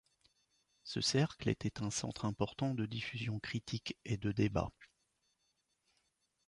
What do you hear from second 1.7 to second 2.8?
un centre important